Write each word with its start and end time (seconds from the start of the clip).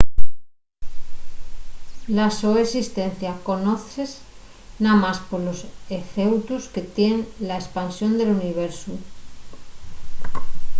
la 2.17 2.27
so 2.39 2.49
esistencia 2.65 3.31
conozse 3.47 4.03
namás 4.83 5.17
polos 5.29 5.59
efeutos 6.01 6.63
que 6.73 6.83
tien 6.95 7.17
na 7.47 7.55
espansión 7.63 8.11
del 8.15 8.29
universu 8.39 8.93